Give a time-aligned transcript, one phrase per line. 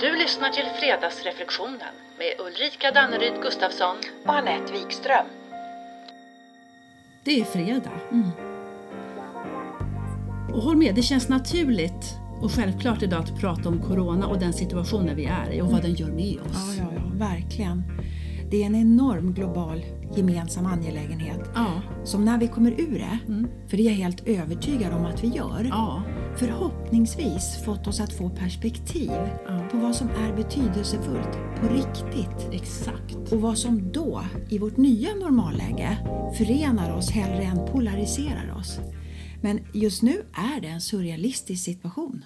[0.00, 3.96] Du lyssnar till Fredagsreflektionen med Ulrika Danneryd Gustafsson.
[4.26, 5.26] och Anette Wikström.
[7.24, 7.90] Det är fredag.
[10.54, 14.52] Och håll med, det känns naturligt och självklart idag att prata om Corona och den
[14.52, 16.76] situationen vi är i och vad den gör med oss.
[16.78, 17.82] Ja, ja, ja, verkligen.
[18.50, 19.84] Det är en enorm global
[20.16, 21.66] gemensam angelägenhet Ja,
[22.04, 23.48] som när vi kommer ur det, Mm.
[23.68, 26.02] för det är jag helt övertygad om att vi gör, ja,
[26.38, 29.10] förhoppningsvis fått oss att få perspektiv
[29.46, 29.68] Ja.
[29.70, 33.32] på vad som är betydelsefullt på riktigt exakt.
[33.32, 35.98] och vad som då, i vårt nya normalläge,
[36.38, 38.78] förenar oss hellre än polariserar oss.
[39.42, 42.24] Men just nu är det en surrealistisk situation.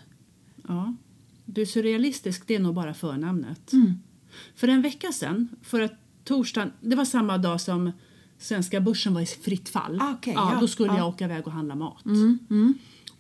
[0.69, 0.97] Ja.
[1.45, 3.73] Du, surrealistisk, det är nog bara förnamnet.
[3.73, 3.95] Mm.
[4.55, 5.89] För en vecka sedan, förra
[6.25, 7.93] torsdagen, det var samma dag som
[8.39, 9.99] svenska börsen var i fritt fall.
[10.01, 10.99] Ah, okej, ja, ja, då skulle ja.
[10.99, 12.05] jag åka iväg och handla mat.
[12.05, 12.39] Mm,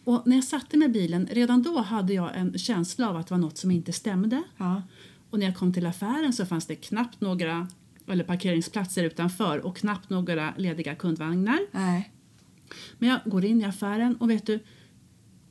[0.05, 3.27] Och när jag satte mig i bilen, redan då hade jag en känsla av att
[3.27, 4.43] det var något som inte stämde.
[4.56, 4.83] Ja.
[5.30, 7.68] Och när jag kom till affären så fanns det knappt några
[8.09, 11.59] eller parkeringsplatser utanför och knappt några lediga kundvagnar.
[11.73, 12.13] Nej.
[12.99, 14.59] Men jag går in i affären och vet du,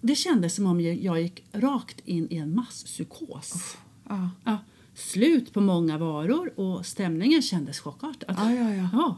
[0.02, 3.78] det kändes som om jag gick rakt in i en masspsykos.
[4.10, 4.30] Ja.
[4.44, 4.58] Ja,
[4.94, 8.36] slut på många varor och stämningen kändes chockartad.
[8.40, 8.90] Ja, ja, ja.
[8.94, 9.18] Ja.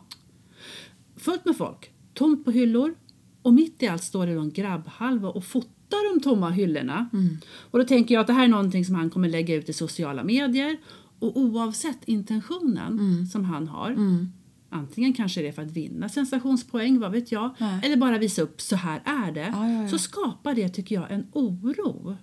[1.16, 2.96] Fullt med folk, tomt på hyllor
[3.44, 7.10] och mitt i allt står det då en grabbhalva och fotar de tomma hyllorna.
[7.14, 7.38] Mm.
[7.72, 9.74] Och då tänker jag att det här är någonting som han kommer lägga ut i
[9.74, 10.78] sociala medier
[11.20, 13.26] och oavsett intentionen Mm.
[13.26, 13.92] som han har
[14.70, 17.80] Antingen kanske det är för att vinna sensationspoäng, vad vet jag, Nej.
[17.84, 19.52] eller bara visa upp så här är det.
[19.54, 19.88] Ja, ja, ja.
[19.90, 22.18] Så skapar det, tycker jag, en oro.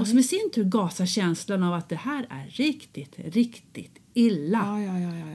[0.00, 4.76] och som i sin tur gasar känslan av att det här är riktigt, riktigt illa.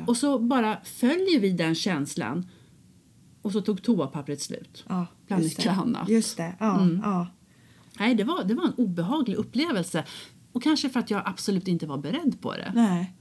[0.07, 2.45] Och så bara följer vi den känslan
[3.45, 4.83] och så tog toapappret slut.
[4.87, 6.09] ja bland mycket annat.
[6.09, 6.53] Just det.
[6.59, 7.01] Ja, Mm.
[7.03, 7.27] ja.
[7.99, 10.03] Nej, det var, det var en obehaglig upplevelse.
[10.51, 12.71] Och kanske för att jag absolut inte var beredd på det.
[12.75, 13.13] Nej.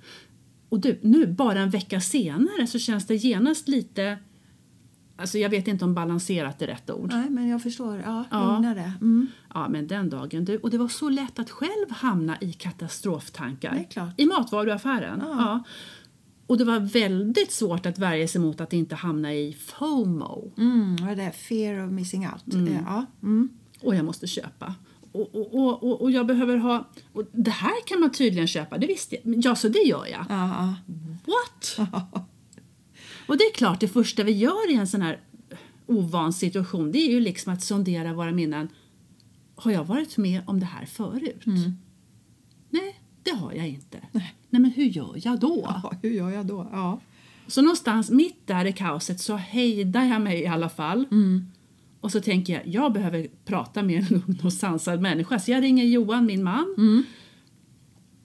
[0.69, 4.19] Och du, nu bara en vecka senare så känns det genast lite...
[5.17, 7.11] Alltså jag vet inte om balanserat är rätt ord.
[7.13, 8.03] Nej, men jag förstår.
[8.07, 8.53] Ja, Ja.
[8.55, 8.93] lugnare.
[9.01, 9.27] Mm.
[9.55, 10.45] Ja, men den dagen.
[10.45, 13.71] Du, och det var så lätt att själv hamna i katastroftankar.
[13.75, 14.21] Det är klart.
[14.21, 15.21] I matvaruaffären.
[15.23, 15.65] Ja.
[16.47, 20.53] Och det var väldigt svårt att värja sig mot att inte hamna i FOMO.
[20.59, 21.33] Mm, vad är det?
[21.33, 22.55] Fear of missing out.
[22.55, 22.75] Mm.
[22.75, 23.07] Eh, Ja.
[23.23, 23.49] Mm.
[23.81, 24.75] Och jag måste köpa.
[25.13, 26.89] Och, och, och, och, jag behöver ha...
[27.13, 29.45] Och det här kan man tydligen köpa, det visste jag.
[29.45, 30.27] Ja, så det gör jag.
[30.29, 30.75] Ja,
[31.27, 31.75] What?
[31.93, 32.09] ja.
[33.29, 35.21] Och det är klart, det första vi gör i en sån här
[35.87, 38.69] ovan situation det är ju liksom att sondera våra minnen.
[39.57, 41.43] Har jag varit med om det här förut?
[42.71, 43.99] Nej, det har jag inte.
[44.13, 44.35] Nej.
[44.51, 45.61] Nej, men hur gör jag då?
[45.83, 46.69] ja, hur gör jag då?
[46.73, 47.01] Ja.
[47.47, 51.07] Så någonstans mitt där i kaoset så hejdar jag mig i alla fall.
[52.01, 55.39] Och så tänker jag, jag behöver prata med en lugn och sansad människa.
[55.39, 56.75] Så jag ringer Johan, min man.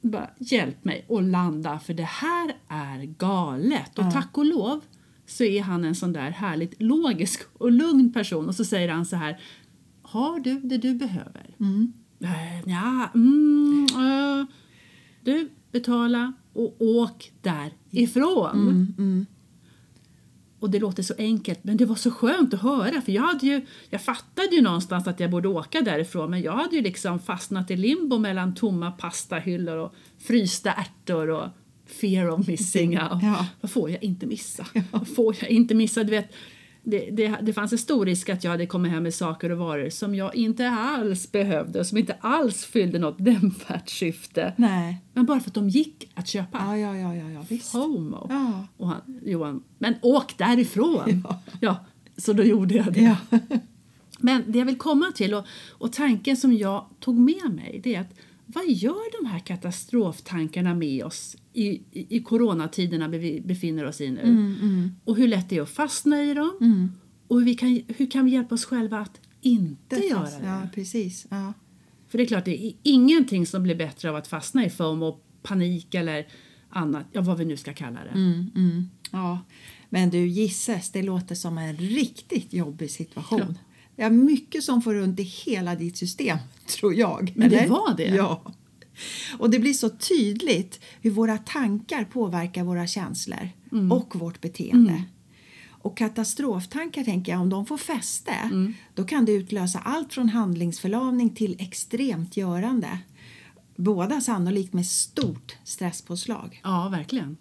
[0.01, 3.99] Bara, hjälp mig att landa, för det här är galet.
[3.99, 4.81] Och tack och lov
[5.25, 8.47] så är han en sån där härligt logisk och lugn person.
[8.47, 9.39] Och så säger han så här,
[10.01, 11.55] har du det du behöver?
[11.59, 11.93] Mm.
[12.65, 14.45] Ja, mm, eh,
[15.31, 19.25] du, betala och åk därifrån.
[20.59, 23.45] Och det låter så enkelt, men det var så skönt att höra för jag hade
[23.45, 27.19] ju, jag fattade ju någonstans att jag borde åka därifrån men jag hade ju liksom
[27.19, 31.47] fastnat i limbo mellan tomma pastahyllor och frysta ärtor och
[32.01, 33.19] fear of missing out.
[33.21, 33.45] Ja.
[33.61, 34.65] Vad får jag inte missa?
[34.91, 36.03] Vad får jag inte missa?
[36.03, 36.33] Du vet,
[36.89, 39.57] det, det, det fanns en stor risk att jag hade kommit hem med saker och
[39.57, 44.53] varor som jag inte alls behövde och som inte alls fyllde något nämnvärt syfte.
[44.57, 44.97] Nej.
[45.13, 46.57] Men bara för att de gick att köpa.
[46.57, 47.71] Ja, ja, ja, ja, ja visst.
[47.71, 48.27] FOMO.
[48.29, 48.67] Ja.
[48.77, 51.23] Och han, Johan, men åk därifrån!
[51.23, 51.41] Ja.
[51.61, 51.85] Ja.
[52.17, 53.17] så då gjorde jag det.
[53.29, 53.39] Ja.
[54.19, 57.95] Men det jag vill komma till och, och tanken som jag tog med mig det
[57.95, 58.13] är att
[58.53, 64.11] vad gör de här katastroftankarna med oss i, i, i coronatiderna vi befinner oss i
[64.11, 64.21] nu?
[64.21, 66.91] Mm, Och hur lätt det är att fastna i dem?
[67.27, 70.39] Och hur, vi kan, hur kan vi hjälpa oss själva att inte Det göra det?
[70.43, 71.27] Ja, precis.
[71.29, 71.53] Ja.
[72.07, 75.19] För det är klart, det är ingenting som blir bättre av att fastna i FOMO,
[75.41, 76.27] panik eller
[76.69, 78.19] annat, ja vad vi nu ska kalla det.
[78.19, 78.89] Mm, mm.
[79.11, 79.39] ja.
[79.89, 83.39] Men du, gisses, det låter som en riktigt jobbig situation.
[83.47, 83.55] Ja.
[83.99, 87.31] Det är mycket som får runt i hela ditt system, tror jag.
[87.35, 87.69] Men det Eller?
[87.69, 88.03] var det.
[88.03, 88.41] Ja.
[89.37, 93.91] Och det blir så tydligt hur våra tankar påverkar våra känslor Mm.
[93.91, 95.03] och vårt beteende.
[95.69, 98.73] Och katastroftankar, tänker jag, om de får fäste Mm.
[98.93, 102.99] då kan det utlösa allt från handlingsförlamning till extremt görande.
[103.75, 106.61] Båda sannolikt med stort stresspåslag.
[106.63, 107.37] Ja, verkligen.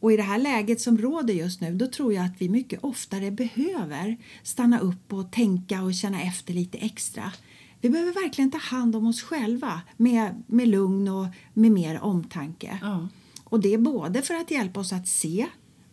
[0.00, 2.84] Och i det här läget som råder just nu då tror jag att vi mycket
[2.84, 7.32] oftare behöver stanna upp och tänka och känna efter lite extra
[7.80, 12.78] Vi behöver verkligen ta hand om oss själva med, med lugn och med mer omtanke.
[12.82, 13.08] Ja.
[13.44, 15.46] Och det är både för att hjälpa oss att se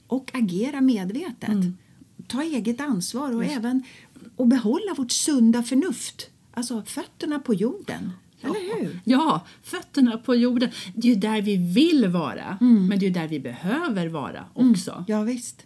[0.08, 1.50] och agera medvetet.
[1.50, 1.78] Mm.
[2.28, 3.84] Ta eget ansvar och även
[4.36, 6.30] och behålla vårt sunda förnuft.
[6.54, 8.12] Alltså fötterna på jorden.
[8.44, 9.00] Eller hur?
[9.04, 10.70] Ja, fötterna på jorden.
[10.96, 14.46] Det är ju där vi vill vara, men det är ju där vi behöver vara
[14.54, 15.06] också.
[15.08, 15.66] Ja, visst.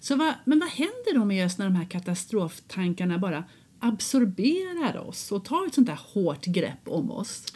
[0.00, 3.44] Så vad, men vad händer då med oss när de här katastroftankarna bara
[3.78, 7.46] absorberar oss och tar ett sånt där hårt grepp om oss?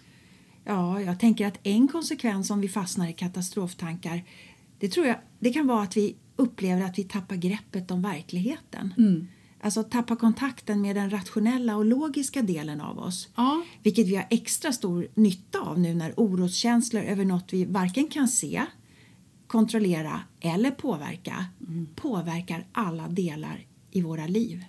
[0.64, 4.22] Ja, jag tänker att en konsekvens om vi fastnar i katastroftankar
[4.78, 8.94] det tror jag det kan vara att vi upplever att vi tappar greppet om verkligheten.
[9.60, 13.28] Alltså tappa kontakten med den rationella och logiska delen av oss.
[13.36, 13.62] Ja.
[13.82, 18.28] Vilket vi har extra stor nytta av nu när oroskänslor över något vi varken kan
[18.28, 18.64] se,
[19.46, 21.46] kontrollera eller påverka
[21.94, 24.64] påverkar alla delar i våra liv.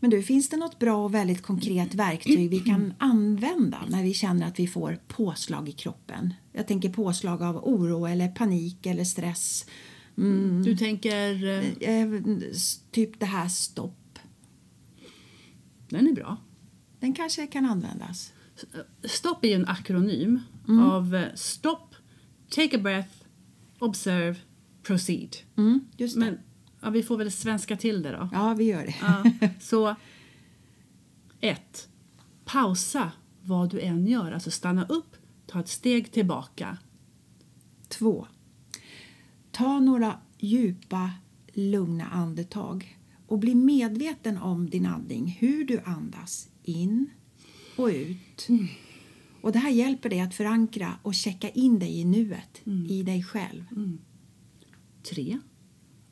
[0.00, 4.14] Men du, finns det något bra och väldigt konkret verktyg vi kan använda när vi
[4.14, 6.34] känner att vi får påslag i kroppen?
[6.52, 9.66] Jag tänker påslag av oro eller panik eller stress.
[10.18, 11.44] Mm, Du tänker...
[11.44, 12.20] eh, eh,
[12.90, 14.18] typ det här stopp.
[15.88, 16.36] Den är bra.
[17.00, 18.32] Den kanske kan användas.
[19.04, 20.40] Stopp är ju en akronym
[20.80, 21.94] av eh, stopp,
[22.50, 23.14] take a breath,
[23.78, 24.36] observe,
[24.82, 25.36] proceed.
[25.56, 26.20] Mm, just det.
[26.20, 26.38] Men
[26.82, 28.28] ja, vi får väl svenska till det då.
[28.32, 28.94] Ja, vi gör det.
[29.00, 29.94] Ja, så
[31.40, 31.88] 1.
[32.44, 33.12] Pausa
[33.42, 34.32] vad du än gör.
[34.32, 35.16] Alltså stanna upp,
[35.46, 36.78] ta ett steg tillbaka.
[37.88, 38.26] Två.
[39.52, 41.10] Ta några djupa,
[41.52, 47.10] lugna andetag och bli medveten om din andning, hur du andas in
[47.76, 48.48] och ut.
[49.40, 53.22] Och Det här hjälper dig att förankra och checka in dig i nuet, i dig
[53.22, 53.64] själv.
[55.14, 55.38] 3.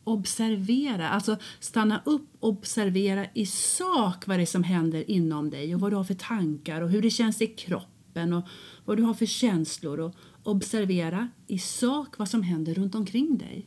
[0.04, 5.74] Observera, alltså stanna upp och observera i sak vad det är som händer inom dig
[5.74, 8.44] och vad du har för tankar och hur det känns i kroppen och
[8.84, 10.00] vad du har för känslor.
[10.00, 13.66] Och observera i sak vad som händer runt omkring dig.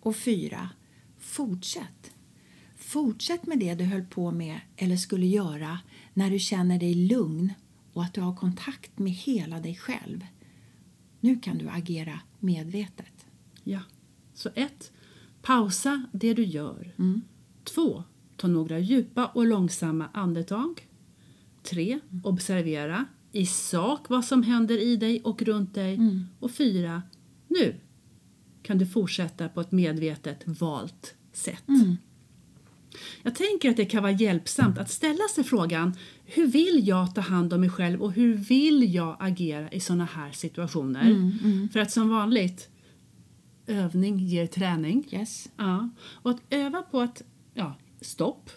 [0.00, 0.70] Och fyra,
[1.18, 2.12] fortsätt.
[2.76, 5.78] Fortsätt med det du höll på med eller skulle göra
[6.14, 7.52] när du känner dig lugn
[7.92, 10.26] och att du har kontakt med hela dig själv.
[11.20, 13.26] Nu kan du agera medvetet.
[13.64, 13.80] Ja.
[14.34, 14.92] Så 1.
[15.42, 16.94] Pausa det du gör.
[17.64, 18.04] 2.
[18.36, 20.88] Ta några djupa och långsamma andetag.
[21.62, 22.00] 3.
[22.22, 26.00] Observera i sak vad som händer i dig och runt dig.
[26.40, 27.02] Och 4.
[27.48, 27.74] Nu
[28.62, 31.64] kan du fortsätta på ett medvetet valt sätt.
[33.22, 37.20] Jag tänker att det kan vara hjälpsamt att ställa sig frågan hur vill jag ta
[37.20, 41.32] hand om mig själv och hur vill jag agera i såna här situationer?
[41.72, 42.68] För att som vanligt,
[43.66, 45.08] övning ger träning.
[45.10, 45.48] Yes.
[45.56, 45.90] Ja.
[46.00, 47.22] Och att öva på att
[47.54, 48.50] ja, stopp,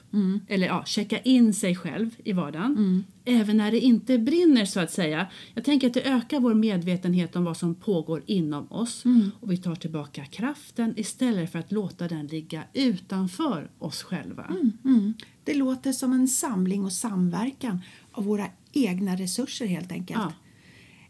[0.48, 3.04] eller ja, checka in sig själv i vardagen.
[3.26, 5.28] Även när det inte brinner så att säga.
[5.54, 9.04] Jag tänker att det ökar vår medvetenhet om vad som pågår inom oss.
[9.40, 14.56] Och vi tar tillbaka kraften istället för att låta den ligga utanför oss själva.
[14.84, 15.14] Mm.
[15.44, 20.20] Det låter som en samling och samverkan av våra egna resurser helt enkelt.
[20.20, 20.34] Ja.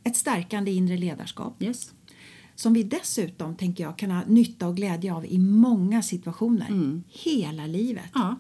[0.04, 1.92] Ett stärkande inre ledarskap Yes.
[2.58, 7.02] Som vi dessutom tänker jag kan ha nytta och glädje av i många situationer.
[7.08, 8.12] Hela livet.
[8.14, 8.36] Ja.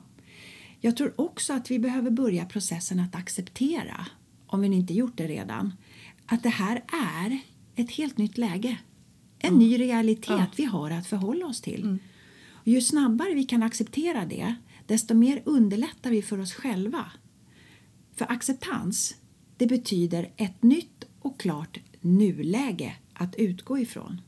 [0.81, 4.05] Jag tror också att vi behöver börja processen att acceptera,
[4.47, 5.73] om vi inte gjort det redan,
[6.25, 6.83] att det här
[7.15, 7.39] är
[7.75, 8.77] ett helt nytt läge.
[9.39, 10.45] En ny realitet Ja.
[10.55, 11.99] vi har att förhålla oss till.
[12.51, 17.05] Och ju snabbare vi kan acceptera det, desto mer underlättar vi för oss själva.
[18.15, 19.15] För acceptans,
[19.57, 24.21] det betyder ett nytt och klart nuläge att utgå ifrån.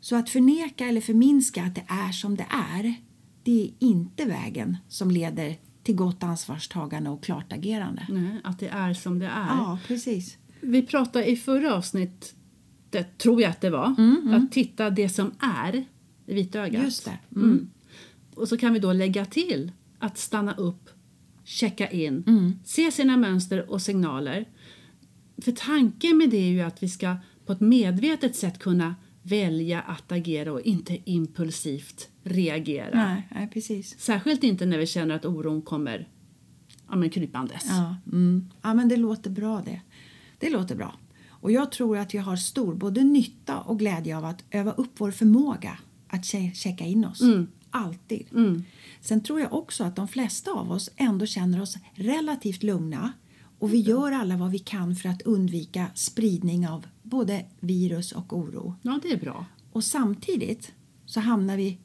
[0.00, 2.94] Så att förneka eller förminska att det är som det är,
[3.42, 8.06] det är inte vägen som leder till gott ansvarstagande och klart agerande.
[8.08, 9.46] Nej, att det är som det är.
[9.46, 10.36] Ja, precis.
[10.60, 12.34] Vi pratade i förra avsnittet,
[13.18, 13.94] tror jag att det var,
[14.30, 15.76] att titta det som är
[16.26, 16.84] i vitögat.
[16.84, 17.18] Just det.
[17.36, 17.70] Mm.
[18.34, 20.90] Och så kan vi då lägga till att stanna upp,
[21.44, 24.48] checka in, se sina mönster och signaler.
[25.42, 27.16] För tanken med det är ju att vi ska
[27.50, 33.04] på ett medvetet sätt kunna välja att agera och inte impulsivt reagera.
[33.04, 34.00] Nej, nej, precis.
[34.00, 36.08] Särskilt inte när vi känner att oron kommer
[36.88, 37.64] ja, men krypandes.
[37.68, 38.50] Ja, mm.
[38.62, 39.80] ja, men det låter bra det.
[40.38, 40.94] Det låter bra.
[41.28, 44.92] Och jag tror att vi har stor både nytta och glädje av att öva upp
[44.96, 45.78] vår förmåga
[46.08, 47.20] att che- checka in oss.
[47.70, 48.26] Alltid.
[49.00, 53.12] Sen tror jag också att de flesta av oss ändå känner oss relativt lugna
[53.60, 58.32] och vi gör alla vad vi kan för att undvika spridning av både virus och
[58.32, 58.74] oro.
[58.82, 59.46] Ja, det är bra.
[59.72, 60.72] Och samtidigt
[61.06, 61.78] så hamnar vi,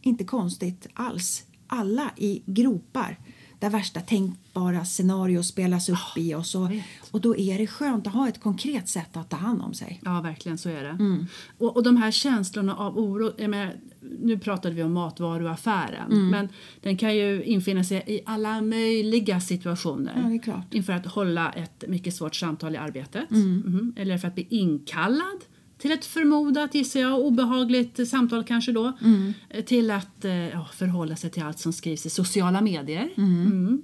[0.00, 3.18] inte konstigt alls, alla i gropar
[3.58, 6.54] där värsta tänkbara scenarios spelas upp i oss.
[6.54, 6.68] Och,
[7.10, 10.00] och då är det skönt att ha ett konkret sätt att ta hand om sig.
[10.04, 10.88] Ja, verkligen så är det.
[10.90, 11.26] Mm.
[11.58, 13.74] Och, och de här känslorna av oro, jag menar,
[14.20, 16.28] nu pratade vi om matvaruaffären, Mm.
[16.30, 16.48] men
[16.80, 20.40] den kan ju infinna sig i alla möjliga situationer.
[20.46, 20.62] Ja.
[20.70, 23.30] Inför att hålla ett mycket svårt samtal i arbetet.
[23.30, 23.56] Mm.
[23.66, 23.92] Mhm.
[23.96, 25.40] Eller för att bli inkallad
[25.78, 28.92] till ett förmodat, gissar jag, obehagligt samtal kanske då.
[29.02, 29.32] Mm.
[29.66, 33.08] Till att eh, ja, förhålla sig till allt som skrivs i sociala medier.
[33.16, 33.82] Mm.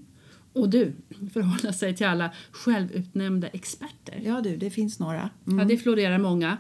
[0.53, 0.93] Och du,
[1.33, 4.21] förhålla sig till alla självutnämnda experter.
[4.25, 5.31] Ja du, det finns några.
[5.47, 5.59] Mm.
[5.59, 6.57] Ja, det florerar många.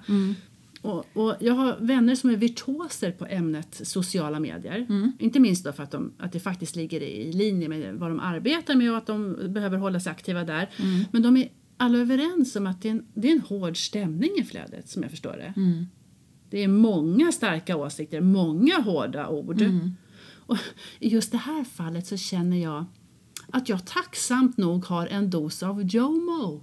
[0.86, 4.86] Och, och jag har vänner som är virtuoser på ämnet sociala medier.
[5.18, 8.20] Inte minst då för att, de, att det faktiskt ligger i linje med vad de
[8.20, 10.70] arbetar med och att de behöver hålla sig aktiva där.
[11.12, 14.30] Men de är alla överens om att det är, en, det är en hård stämning
[14.38, 15.52] i flödet som jag förstår det.
[16.50, 19.58] Det är många starka åsikter, många hårda ord.
[20.46, 20.56] Och
[20.98, 22.84] I just det här fallet så känner jag
[23.50, 26.62] att jag tacksamt nog har en dos av JOMO.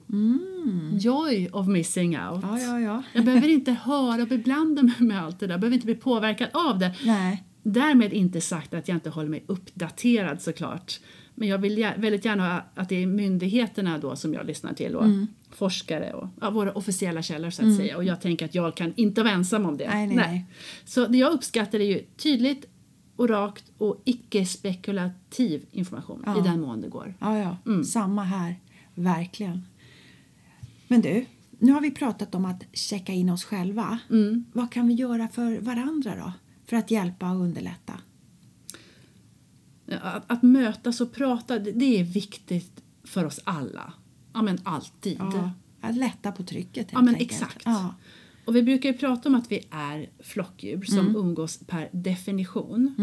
[1.00, 2.40] Joy of missing out.
[2.44, 3.04] Ja, ja, ja.
[3.14, 5.54] Jag behöver inte höra och beblanda mig med allt det där.
[5.54, 6.96] Jag behöver inte bli påverkad av det.
[7.06, 7.44] Nej.
[7.64, 11.00] Därmed inte sagt att jag inte håller mig uppdaterad såklart.
[11.36, 15.06] Men jag vill väldigt gärna att det är myndigheterna då som jag lyssnar till och
[15.06, 15.28] Mm.
[15.52, 17.98] forskare och ja, våra officiella källor så att säga.
[17.98, 19.90] Och jag tänker att jag kan inte vara ensam om det.
[19.90, 20.46] Nej, nej, nej.
[20.86, 22.66] Så det jag uppskattar är ju tydligt
[23.16, 26.40] och rakt och icke-spekulativ information Ja.
[26.40, 27.14] i den mån det går.
[27.20, 27.58] Ja, ja.
[27.66, 27.84] Mm.
[27.84, 28.60] Samma här.
[28.96, 29.66] Verkligen.
[30.88, 31.26] Men du,
[31.60, 34.00] nu har vi pratat om att checka in oss själva.
[34.10, 34.46] Mm.
[34.54, 36.34] Vad kan vi göra för varandra då?
[36.66, 37.94] För att hjälpa och underlätta?
[40.02, 43.94] Att, att mötas och prata, det, är viktigt för oss alla.
[44.34, 45.18] Ja, men alltid.
[45.20, 45.52] Ja,
[45.82, 47.32] att lätta på trycket helt Ja, men enkelt.
[47.32, 47.62] exakt.
[47.66, 47.96] Ja.
[48.46, 52.96] Och vi brukar ju prata om att vi är flockdjur som umgås per definition.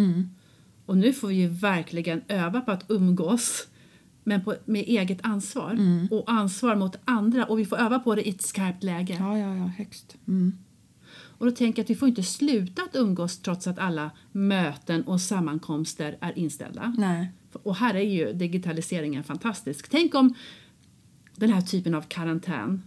[0.86, 3.66] Och nu får vi ju verkligen öva på att umgås
[4.24, 5.78] men på, med eget ansvar
[6.10, 9.16] och ansvar mot andra och vi får öva på det i ett skarpt läge.
[9.20, 10.16] ja, ja, ja, högst.
[10.28, 10.52] Mm.
[11.12, 15.02] Och då tänker jag att vi får inte sluta att umgås trots att alla möten
[15.02, 16.94] och sammankomster är inställda.
[16.98, 17.32] Nej.
[17.62, 19.88] Och här är ju digitaliseringen fantastisk.
[19.88, 20.34] Tänk om
[21.36, 22.82] den här typen av karantän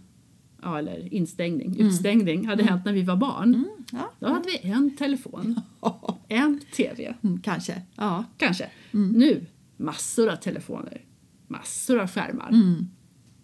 [0.64, 3.64] ja, eller instängning, utstängning hade hänt när vi var barn.
[3.92, 4.10] Ja.
[4.18, 5.60] Då hade vi en telefon,
[6.28, 7.82] en tv, Mm, kanske.
[7.96, 8.24] Ja.
[8.36, 8.70] kanske.
[8.90, 11.00] Nu massor av telefoner,
[11.48, 12.50] massor av skärmar.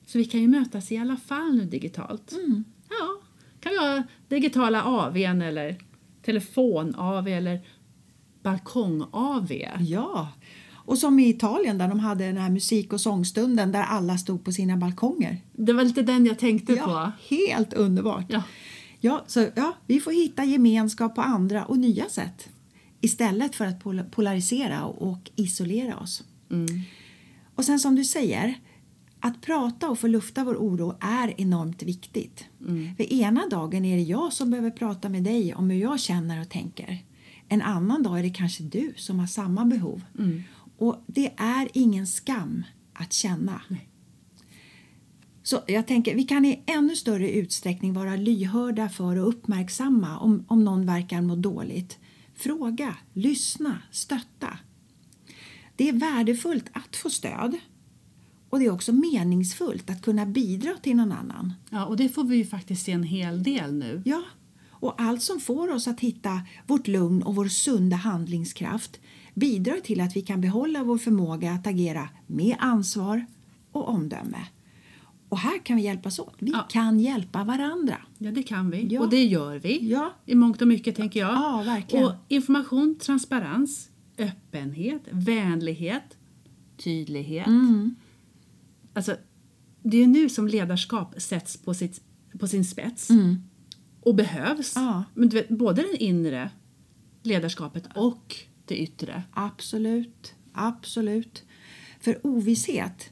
[0.06, 2.32] Så vi kan ju mötas i alla fall nu digitalt.
[2.90, 3.20] Ja,
[3.60, 5.76] kan vi ha digitala AWn eller
[6.24, 7.60] telefon-AW eller
[8.42, 9.66] balkong-AW.
[9.80, 10.28] ja.
[10.90, 14.44] Och som i Italien där de hade den här musik och sångstunden där alla stod
[14.44, 15.36] på sina balkonger.
[15.52, 16.84] Det var lite den jag tänkte Ja,
[17.28, 17.34] på.
[17.34, 18.24] helt underbart.
[18.28, 18.42] Ja.
[19.00, 22.48] Ja, så, ja, vi får hitta gemenskap på andra och nya sätt
[23.00, 26.24] istället för att pol- polarisera och isolera oss.
[26.50, 26.66] Mm.
[27.54, 28.54] Och sen som du säger,
[29.20, 32.44] att prata och få lufta vår oro är enormt viktigt.
[32.96, 36.40] För ena dagen är det jag som behöver prata med dig om hur jag känner
[36.40, 36.98] och tänker.
[37.48, 40.02] En annan dag är det kanske du som har samma behov.
[40.80, 43.62] Och det är ingen skam att känna.
[45.42, 50.44] Så jag tänker, vi kan i ännu större utsträckning vara lyhörda för och uppmärksamma om,
[50.48, 51.98] om någon verkar må dåligt.
[52.34, 54.58] Fråga, lyssna, stötta.
[55.76, 57.58] Det är värdefullt att få stöd
[58.50, 61.52] och det är också meningsfullt att kunna bidra till någon annan.
[61.70, 64.02] ja, och det får vi ju faktiskt se en hel del nu.
[64.04, 64.22] Ja,
[64.68, 69.00] och allt som får oss att hitta vårt lugn och vår sunda handlingskraft
[69.34, 73.26] bidrar till att vi kan behålla vår förmåga att agera med ansvar
[73.72, 74.46] och omdöme.
[75.28, 76.34] Och här kan vi hjälpas åt.
[76.38, 76.66] Vi Ja.
[76.70, 77.96] kan hjälpa varandra.
[78.18, 78.86] Ja, det kan vi.
[78.90, 79.00] Ja.
[79.00, 79.90] Och det gör vi.
[79.90, 80.12] Ja.
[80.26, 81.30] I mångt och mycket, tänker jag.
[81.30, 82.04] Ja, verkligen.
[82.04, 86.16] Och information, transparens, öppenhet, vänlighet,
[86.76, 87.46] tydlighet.
[87.46, 87.94] Mm.
[88.94, 89.16] Alltså,
[89.82, 92.02] det är ju nu som ledarskap sätts på, sitt,
[92.38, 93.08] på sin spets.
[94.00, 94.76] Och behövs.
[94.76, 94.88] Mm.
[94.88, 95.04] Ja.
[95.14, 96.50] Men du vet, både det inre
[97.22, 98.36] ledarskapet och
[98.70, 99.22] det yttre.
[99.32, 101.44] Absolut, absolut.
[102.00, 103.10] För ovisshet,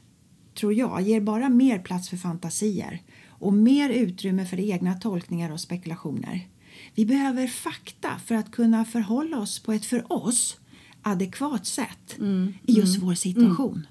[0.59, 5.59] tror jag, ger bara mer plats för fantasier och mer utrymme för egna tolkningar och
[5.59, 6.47] spekulationer.
[6.95, 10.57] Vi behöver fakta för att kunna förhålla oss på ett för oss
[11.01, 12.17] adekvat sätt
[12.63, 13.85] i just vår situation.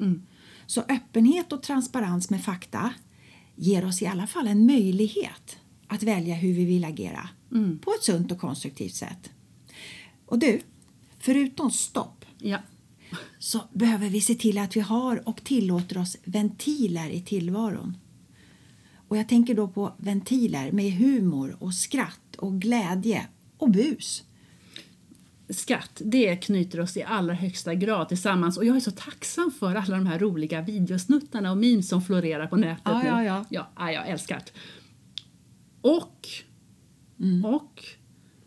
[0.66, 2.92] Så öppenhet och transparens med fakta
[3.56, 7.28] ger oss i alla fall en möjlighet att välja hur vi vill agera
[7.80, 9.30] på ett sunt och konstruktivt sätt.
[10.26, 10.60] Och du,
[11.32, 12.58] förutom stopp Ja.
[13.38, 17.96] så behöver vi se till att vi har och tillåter oss ventiler i tillvaron.
[19.08, 23.26] Och jag tänker då på ventiler med humor och skratt och glädje
[23.58, 24.24] och bus.
[25.50, 29.74] skratt, det knyter oss i allra högsta grad tillsammans och jag är så tacksam för
[29.74, 33.08] alla de här roliga videosnuttarna och memes som florerar på nätet Ja, nu.
[33.08, 33.44] ja, ja.
[33.50, 34.52] ja, ja, jag älskar det.
[35.80, 36.28] Och,
[37.20, 37.44] Mm.
[37.44, 37.84] och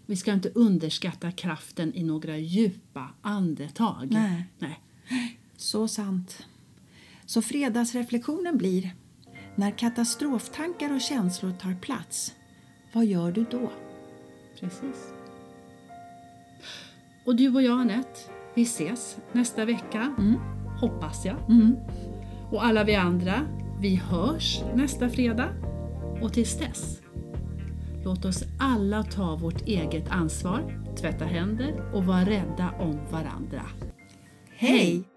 [0.05, 4.07] vi ska inte underskatta kraften i några djupa andetag.
[4.11, 4.45] Nej.
[4.59, 4.79] Nej.
[5.57, 6.45] Så sant.
[7.25, 8.95] Så fredagsreflektionen blir
[9.55, 12.35] när katastroftankar och känslor tar plats,
[12.93, 13.71] vad gör du då?
[14.59, 15.13] Precis.
[17.25, 18.19] Och du och jag, Anette,
[18.55, 20.15] vi ses nästa vecka.
[20.79, 21.35] Hoppas jag.
[22.51, 23.41] Och alla vi andra,
[23.81, 25.49] vi hörs nästa fredag.
[26.21, 27.00] Och tills dess,
[28.03, 33.65] låt oss alla ta vårt eget ansvar, tvätta händer och vara rädda om varandra.
[34.57, 35.10] Hej!